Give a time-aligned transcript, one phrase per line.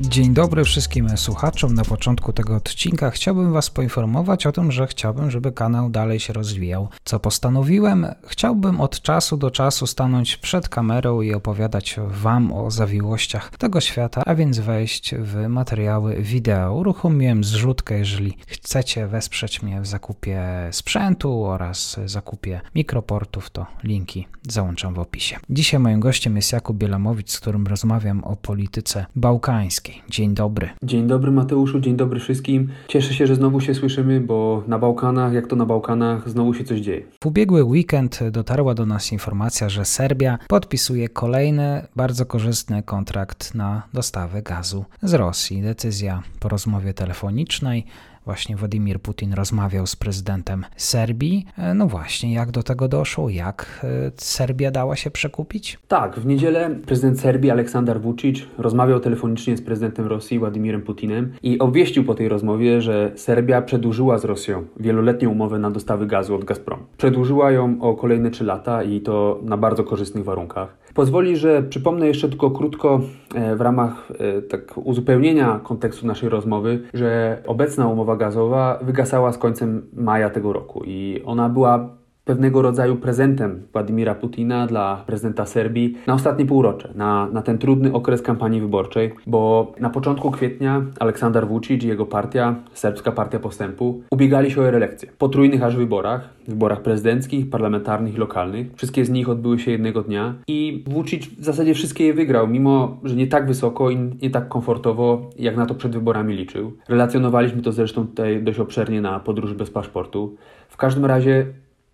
[0.00, 1.74] Dzień dobry wszystkim słuchaczom.
[1.74, 6.32] Na początku tego odcinka chciałbym Was poinformować o tym, że chciałbym, żeby kanał dalej się
[6.32, 6.88] rozwijał.
[7.04, 8.06] Co postanowiłem?
[8.26, 14.22] Chciałbym od czasu do czasu stanąć przed kamerą i opowiadać Wam o zawiłościach tego świata,
[14.26, 16.74] a więc wejść w materiały wideo.
[16.74, 24.94] Uruchomiłem zrzutkę, jeżeli chcecie wesprzeć mnie w zakupie sprzętu oraz zakupie mikroportów, to linki załączam
[24.94, 25.36] w opisie.
[25.50, 29.83] Dzisiaj moim gościem jest Jakub Bielamowicz, z którym rozmawiam o polityce bałkańskiej.
[30.08, 30.70] Dzień dobry.
[30.82, 32.68] Dzień dobry Mateuszu, dzień dobry wszystkim.
[32.88, 36.64] Cieszę się, że znowu się słyszymy, bo na Bałkanach, jak to na Bałkanach, znowu się
[36.64, 37.02] coś dzieje.
[37.22, 43.82] W ubiegły weekend dotarła do nas informacja, że Serbia podpisuje kolejny bardzo korzystny kontrakt na
[43.94, 45.62] dostawę gazu z Rosji.
[45.62, 47.86] Decyzja po rozmowie telefonicznej
[48.24, 51.46] Właśnie Władimir Putin rozmawiał z prezydentem Serbii.
[51.58, 53.30] E, no właśnie, jak do tego doszło?
[53.30, 55.78] Jak e, Serbia dała się przekupić?
[55.88, 61.58] Tak, w niedzielę prezydent Serbii Aleksander Vucic rozmawiał telefonicznie z prezydentem Rosji Władimirem Putinem i
[61.58, 66.44] obwieścił po tej rozmowie, że Serbia przedłużyła z Rosją wieloletnią umowę na dostawy gazu od
[66.44, 66.80] Gazprom.
[66.96, 70.76] Przedłużyła ją o kolejne 3 lata i to na bardzo korzystnych warunkach.
[70.94, 73.00] Pozwoli, że przypomnę jeszcze tylko krótko
[73.34, 74.08] e, w ramach
[74.48, 80.82] tak uzupełnienia kontekstu naszej rozmowy, że obecna umowa gazowa wygasała z końcem maja tego roku
[80.84, 81.88] i ona była
[82.24, 87.92] pewnego rodzaju prezentem Władimira Putina dla prezydenta Serbii na ostatnie półrocze, na, na ten trudny
[87.92, 94.02] okres kampanii wyborczej, bo na początku kwietnia Aleksander Vucic i jego partia, Serbska Partia Postępu,
[94.10, 95.08] ubiegali się o reelekcję.
[95.18, 100.02] Po trójnych aż wyborach, wyborach prezydenckich, parlamentarnych i lokalnych, wszystkie z nich odbyły się jednego
[100.02, 104.30] dnia i Vucic w zasadzie wszystkie je wygrał, mimo że nie tak wysoko i nie
[104.30, 106.72] tak komfortowo, jak na to przed wyborami liczył.
[106.88, 110.36] Relacjonowaliśmy to zresztą tutaj dość obszernie na podróż bez paszportu.
[110.68, 111.46] W każdym razie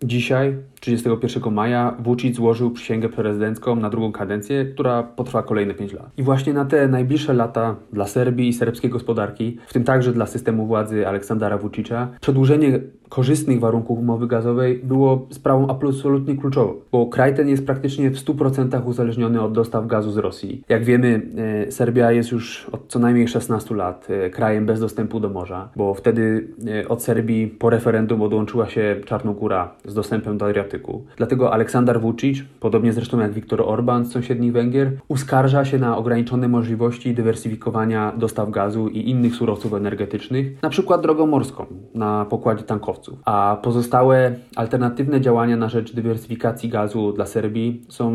[0.03, 6.11] Dzisiaj, 31 maja, Vucic złożył przysięgę prezydencką na drugą kadencję, która potrwa kolejne 5 lat.
[6.17, 10.27] I właśnie na te najbliższe lata dla Serbii i serbskiej gospodarki, w tym także dla
[10.27, 17.35] systemu władzy Aleksandra Vucicia, przedłużenie korzystnych warunków umowy gazowej było sprawą absolutnie kluczową, bo kraj
[17.35, 20.63] ten jest praktycznie w 100% uzależniony od dostaw gazu z Rosji.
[20.69, 21.23] Jak wiemy,
[21.67, 25.69] e, Serbia jest już od co najmniej 16 lat e, krajem bez dostępu do morza,
[25.77, 26.49] bo wtedy
[26.83, 31.05] e, od Serbii po referendum odłączyła się Czarnogóra z dostępem do Adriatyku.
[31.17, 36.49] Dlatego Aleksander Vucic, podobnie zresztą jak Viktor Orban z sąsiednich Węgier, uskarża się na ograniczone
[36.49, 42.65] możliwości dywersyfikowania dostaw gazu i innych surowców energetycznych, na przykład drogą morską na pokładzie
[43.01, 43.19] tankowców.
[43.25, 48.13] A pozostałe alternatywne działania na rzecz dywersyfikacji gazu dla Serbii są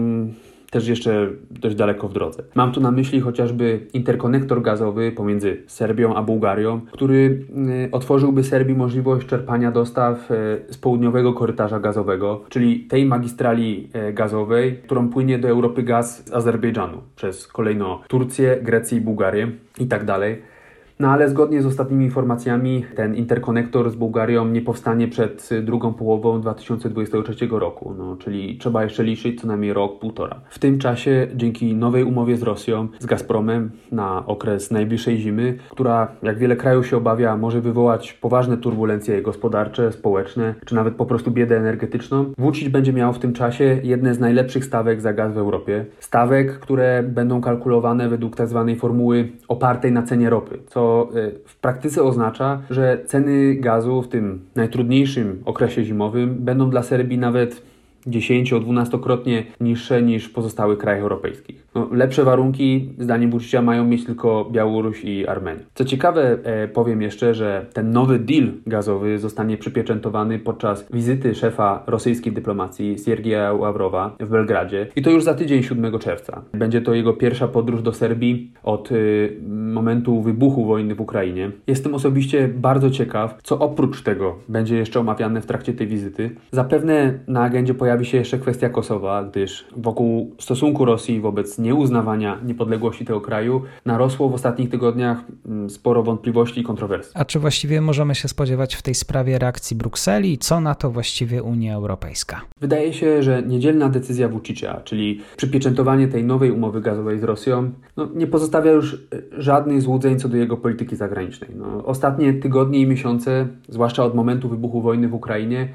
[0.72, 2.44] też jeszcze dość daleko w drodze.
[2.56, 7.46] Mam tu na myśli chociażby interkonektor gazowy pomiędzy Serbią a Bułgarią, który
[7.85, 14.13] y, otworzyłby Serbii możliwość czerpania dostaw y, z południowego korytarza gazowego, czyli tej magistrali y,
[14.13, 19.88] gazowej, którą płynie do Europy gaz z Azerbejdżanu przez kolejno Turcję, Grecję i Bułgarię i
[19.88, 20.54] tak dalej.
[21.00, 26.41] No ale zgodnie z ostatnimi informacjami ten interkonektor z Bułgarią nie powstanie przed drugą połową
[26.41, 30.41] 2023 roku, no, czyli trzeba jeszcze liczyć co najmniej rok, półtora.
[30.50, 36.07] W tym czasie dzięki nowej umowie z Rosją, z Gazpromem na okres najbliższej zimy, która
[36.23, 41.31] jak wiele krajów się obawia może wywołać poważne turbulencje gospodarcze, społeczne, czy nawet po prostu
[41.31, 45.38] biedę energetyczną, Vucic będzie miał w tym czasie jedne z najlepszych stawek za gaz w
[45.38, 45.85] Europie.
[46.00, 48.66] Stawek, które będą kalkulowane według tzw.
[48.67, 50.84] Tak formuły opartej na cenie ropy, co
[51.16, 57.18] Y, w praktyce oznacza, że ceny gazu w tym najtrudniejszym okresie zimowym będą dla Serbii
[57.18, 57.62] nawet
[58.07, 61.65] 10-12-krotnie niższe niż pozostałych krajów europejskich.
[61.75, 65.63] No, lepsze warunki, zdaniem Vucicia, mają mieć tylko Białoruś i Armenia.
[65.74, 71.84] Co ciekawe, e, powiem jeszcze, że ten nowy deal gazowy zostanie przypieczętowany podczas wizyty szefa
[71.88, 76.41] rosyjskiej dyplomacji Siergieja Ławrowa w Belgradzie i to już za tydzień 7 czerwca.
[76.53, 81.52] Będzie to jego pierwsza podróż do Serbii od y, momentu wybuchu wojny w Ukrainie.
[81.67, 86.29] Jestem osobiście bardzo ciekaw, co oprócz tego będzie jeszcze omawiane w trakcie tej wizyty.
[86.52, 93.06] Zapewne na agendzie pojawi się jeszcze kwestia Kosowa, gdyż wokół stosunku Rosji wobec nieuznawania niepodległości
[93.06, 97.12] tego kraju narosło w ostatnich tygodniach mm, sporo wątpliwości i kontrowersji.
[97.16, 101.44] A czy właściwie możemy się spodziewać w tej sprawie reakcji Brukseli co na to właściwie
[101.44, 102.41] Unia Europejska?
[102.62, 108.09] Wydaje się, że niedzielna decyzja Vucicia, czyli przypieczętowanie tej nowej umowy gazowej z Rosją, no,
[108.16, 108.97] nie pozostawia już e,
[109.41, 111.50] żadnych złudzeń co do jego polityki zagranicznej.
[111.56, 115.68] No, ostatnie tygodnie i miesiące, zwłaszcza od momentu wybuchu wojny w Ukrainie,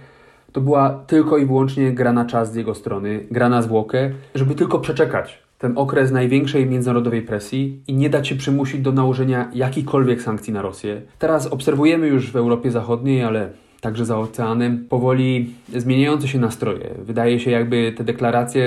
[0.53, 4.55] to była tylko i wyłącznie gra na czas z jego strony, gra na zwłokę, żeby
[4.55, 10.23] tylko przeczekać ten okres największej międzynarodowej presji i nie dać się przymusić do nałożenia jakichkolwiek
[10.23, 11.03] sankcji na Rosję.
[11.19, 16.95] Teraz obserwujemy już w Europie Zachodniej, ale także za oceanem, powoli zmieniające się nastroje.
[17.05, 18.65] Wydaje się, jakby te deklaracje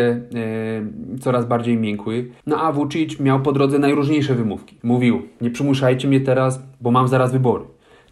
[1.16, 2.31] e, coraz bardziej miękły.
[2.48, 4.75] No a Vucic miał po drodze najróżniejsze wymówki.
[4.84, 7.63] Mówił: Nie przymuszajcie mnie teraz, bo mam zaraz wybory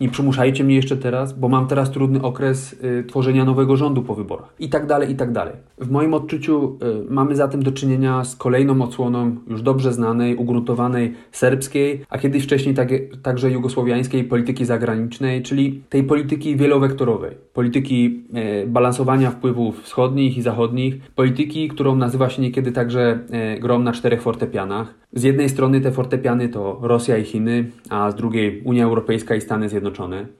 [0.01, 4.15] nie przymuszajcie mnie jeszcze teraz, bo mam teraz trudny okres y, tworzenia nowego rządu po
[4.15, 4.53] wyborach.
[4.59, 5.53] I tak dalej, i tak dalej.
[5.77, 6.77] W moim odczuciu
[7.07, 12.43] y, mamy zatem do czynienia z kolejną odsłoną już dobrze znanej, ugruntowanej serbskiej, a kiedyś
[12.43, 12.89] wcześniej tak,
[13.23, 18.23] także jugosłowiańskiej polityki zagranicznej, czyli tej polityki wielowektorowej, polityki
[18.63, 23.19] y, balansowania wpływów wschodnich i zachodnich, polityki, którą nazywa się niekiedy także
[23.55, 25.01] y, grom na czterech fortepianach.
[25.13, 29.41] Z jednej strony te fortepiany to Rosja i Chiny, a z drugiej Unia Europejska i
[29.41, 29.90] Stany Zjednoczone.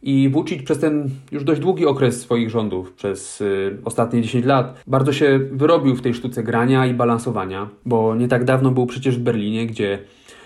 [0.03, 4.83] I Vucic przez ten już dość długi okres swoich rządów, przez y, ostatnie 10 lat,
[4.88, 9.18] bardzo się wyrobił w tej sztuce grania i balansowania, bo nie tak dawno był przecież
[9.18, 10.00] w Berlinie, gdzie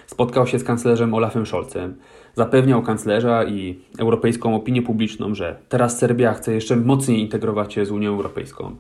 [0.08, 1.96] spotkał się z kanclerzem Olafem Scholzem.
[2.34, 7.92] Zapewniał kanclerza i europejską opinię publiczną, że teraz Serbia chce jeszcze mocniej integrować się z
[7.92, 8.76] Unią Europejską.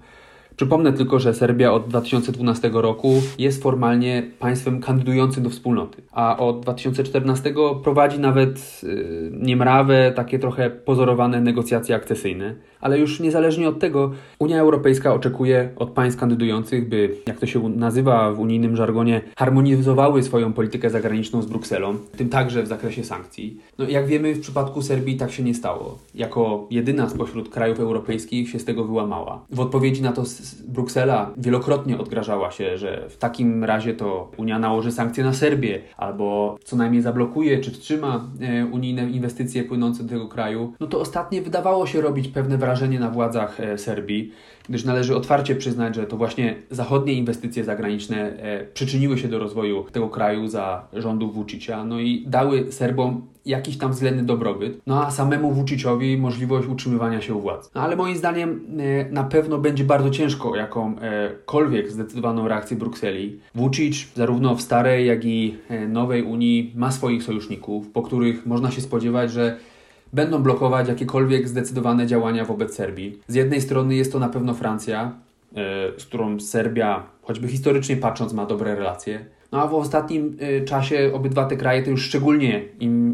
[0.56, 6.59] Przypomnę tylko, że Serbia od 2012 roku jest formalnie państwem kandydującym do wspólnoty, a od
[6.59, 7.53] 2014
[7.83, 12.56] prowadzi nawet yy, niemrawe, takie trochę pozorowane negocjacje akcesyjne.
[12.81, 17.69] Ale już niezależnie od tego, Unia Europejska oczekuje od państw kandydujących, by, jak to się
[17.69, 23.59] nazywa w unijnym żargonie, harmonizowały swoją politykę zagraniczną z Brukselą, tym także w zakresie sankcji.
[23.77, 25.97] No jak wiemy, w przypadku Serbii tak się nie stało.
[26.15, 29.45] Jako jedyna spośród krajów europejskich się z tego wyłamała.
[29.51, 30.23] W odpowiedzi na to
[30.67, 36.57] Bruksela wielokrotnie odgrażała się, że w takim razie to Unia nałoży sankcje na Serbię, albo
[36.63, 40.73] co najmniej zablokuje czy wstrzyma e, unijne inwestycje płynące do tego kraju.
[40.79, 44.31] No to ostatnie wydawało się robić pewne wrażenie na władzach e, Serbii,
[44.69, 49.85] gdyż należy otwarcie przyznać, że to właśnie zachodnie inwestycje zagraniczne e, przyczyniły się do rozwoju
[49.91, 55.11] tego kraju za rządów Vucicia, no i dały Serbom jakiś tam względny dobrobyt, no a
[55.11, 57.69] samemu Vuciciowi możliwość utrzymywania się u władzy.
[57.75, 58.65] No ale moim zdaniem
[59.11, 63.39] na pewno będzie bardzo ciężko jakąkolwiek zdecydowaną reakcję Brukseli.
[63.55, 65.57] Vucic zarówno w starej, jak i
[65.95, 69.57] nowej Unii ma swoich sojuszników, po których można się spodziewać, że
[70.13, 73.19] będą blokować jakiekolwiek zdecydowane działania wobec Serbii.
[73.27, 75.12] Z jednej strony jest to na pewno Francja,
[75.56, 79.25] e, z którą Serbia, choćby historycznie patrząc, ma dobre relacje.
[79.55, 82.61] No a w ostatnim y, czasie obydwa te kraje to już szczególnie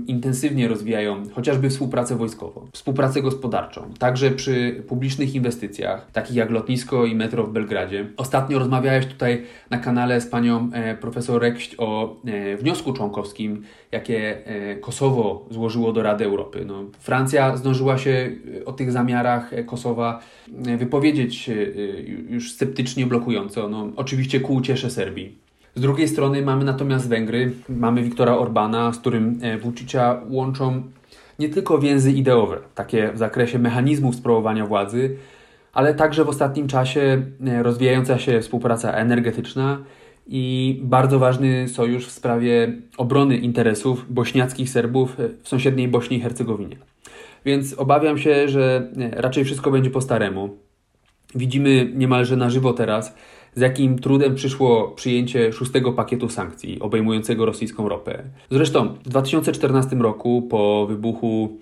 [0.07, 7.15] intensywnie rozwijają chociażby współpracę wojskową, współpracę gospodarczą, także przy publicznych inwestycjach, takich jak lotnisko i
[7.15, 8.07] metro w Belgradzie.
[8.17, 14.47] Ostatnio rozmawiałeś tutaj na kanale z panią e, profesor Rekść o e, wniosku członkowskim, jakie
[14.47, 16.63] e, Kosowo złożyło do Rady Europy.
[16.65, 18.31] No, Francja zdążyła się
[18.65, 20.19] o tych zamiarach Kosowa
[20.77, 21.49] wypowiedzieć
[22.29, 25.50] już sceptycznie blokująco, no, oczywiście ku uciesze Serbii.
[25.75, 30.83] Z drugiej strony mamy natomiast Węgry, mamy Viktora Orbana, z którym e, Vucicia łączą
[31.39, 35.17] nie tylko więzy ideowe, takie w zakresie mechanizmów sprawowania władzy,
[35.73, 39.83] ale także w ostatnim czasie e, rozwijająca się współpraca energetyczna
[40.27, 46.77] i bardzo ważny sojusz w sprawie obrony interesów bośniackich Serbów w sąsiedniej Bośni i Hercegowinie.
[47.45, 50.57] Więc obawiam się, że e, raczej wszystko będzie po staremu.
[51.35, 53.15] Widzimy niemalże na żywo teraz,
[53.55, 58.23] z jakim trudem przyszło przyjęcie szóstego pakietu sankcji obejmującego rosyjską ropę.
[58.51, 61.57] Zresztą w 2014 roku, po wybuchu,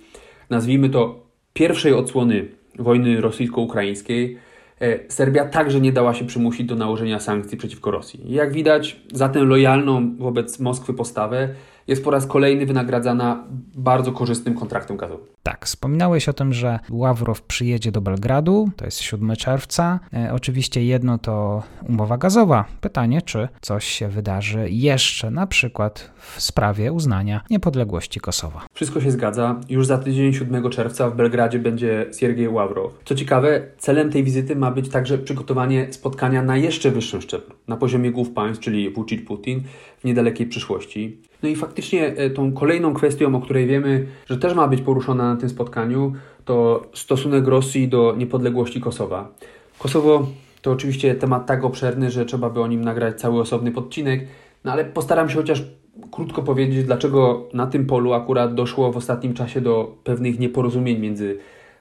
[0.49, 1.19] nazwijmy to,
[1.53, 2.47] pierwszej odsłony
[2.79, 4.37] wojny rosyjsko-ukraińskiej,
[4.81, 8.19] e, Serbia także nie dała się przymusić do nałożenia sankcji przeciwko Rosji.
[8.25, 11.49] Jak widać, za tę lojalną wobec Moskwy postawę
[11.89, 13.43] jest po raz kolejny wynagradzana
[13.75, 15.27] bardzo korzystnym kontraktem gazowym.
[15.43, 19.99] Tak, wspominałeś o tym, że Ławrow przyjedzie do Belgradu, to jest 7 czerwca.
[20.13, 22.65] E, oczywiście jedno to umowa gazowa.
[22.81, 28.65] Pytanie, czy coś się wydarzy jeszcze, na przykład w sprawie uznania niepodległości Kosowa.
[28.73, 29.59] Wszystko się zgadza.
[29.69, 32.91] Już za tydzień 7 czerwca w Belgradzie będzie Siergiej Ławrow.
[33.05, 37.77] Co ciekawe, celem tej wizyty ma być także przygotowanie spotkania na jeszcze wyższym szczeblu, na
[37.77, 39.59] poziomie głów państw, czyli Vucic-Putin
[39.99, 41.28] w niedalekiej przyszłości.
[41.43, 45.33] No i faktycznie e, tą kolejną kwestią, o której wiemy, że też ma być poruszona
[45.33, 46.13] na tym spotkaniu,
[46.45, 49.31] to stosunek Rosji do niepodległości Kosowa.
[49.79, 50.27] Kosowo
[50.61, 54.27] to oczywiście temat tak obszerny, że trzeba by o nim nagrać cały osobny podcinek,
[54.63, 55.63] no ale postaram się chociaż
[56.11, 61.37] krótko powiedzieć, dlaczego na tym polu akurat doszło w ostatnim czasie do pewnych nieporozumień między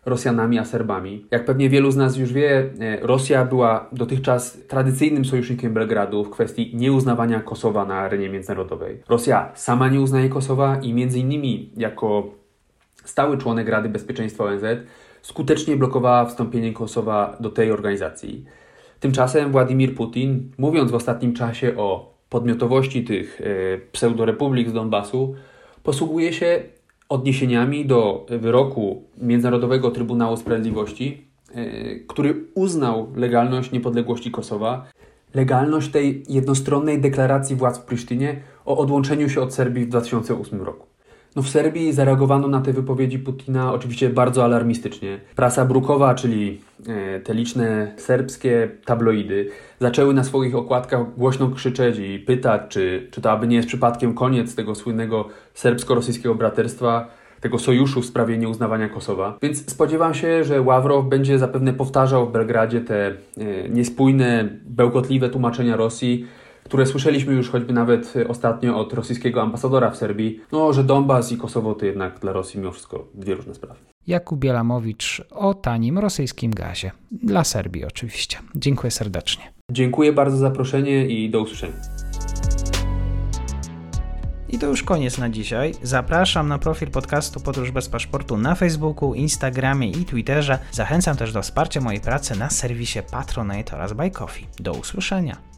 [0.07, 1.26] Rosjanami a Serbami.
[1.31, 6.31] Jak pewnie wielu z nas już wie, e, Rosja była dotychczas tradycyjnym sojusznikiem Belgradu w
[6.31, 9.02] kwestii nieuznawania Kosowa na arenie międzynarodowej.
[9.09, 12.35] Rosja sama nie uznaje Kosowa i między innymi jako
[13.05, 14.64] stały członek Rady Bezpieczeństwa ONZ
[15.23, 18.45] skutecznie blokowała wstąpienie Kosowa do tej organizacji.
[19.00, 23.40] Tymczasem Władimir Putin, mówiąc w ostatnim czasie o podmiotowości tych
[23.93, 25.35] pseudorepublik z Donbasu
[25.83, 26.62] posługuje się
[27.09, 31.29] odniesieniami do wyroku Międzynarodowego Trybunału Sprawiedliwości,
[32.07, 34.87] który uznał legalność niepodległości Kosowa,
[35.35, 40.88] legalność tej jednostronnej deklaracji władz w Prysztynie o odłączeniu się od Serbii w 2008 roku.
[41.38, 45.21] No w Serbii zareagowano na te wypowiedzi Putina oczywiście bardzo alarmistycznie.
[45.37, 52.18] Prasa brukowa, czyli e, te liczne serbskie tabloidy, zaczęły na swoich okładkach głośno krzyczeć i
[52.18, 57.09] pytać, czy, czy to aby nie jest przypadkiem koniec tego słynnego serbsko-rosyjskiego braterstwa,
[57.40, 59.38] tego sojuszu w sprawie nieuznawania Kosowa.
[59.42, 65.76] Więc spodziewam się, że Ławrow będzie zapewne powtarzał w Belgradzie te e, niespójne, bełkotliwe tłumaczenia
[65.76, 66.26] Rosji,
[66.69, 71.37] które słyszeliśmy już choćby nawet ostatnio od rosyjskiego ambasadora w Serbii, no, że Donbas i
[71.37, 73.81] Kosowo to jednak dla Rosji mimo wszystko dwie różne sprawy.
[74.07, 76.91] Jakub Bielamowicz o tanim rosyjskim gazie.
[77.11, 78.39] Dla Serbii oczywiście.
[78.55, 79.53] Dziękuję serdecznie.
[79.71, 81.77] Dziękuję bardzo za zaproszenie i do usłyszenia.
[84.49, 85.75] I to już koniec na dzisiaj.
[85.83, 90.59] Zapraszam na profil podcastu Podróż bez paszportu na Facebooku, Instagramie i Twitterze.
[90.73, 94.47] Zachęcam też do wsparcia mojej pracy na serwisie Patronite oraz Buy Coffee.
[94.61, 95.58] Do usłyszenia.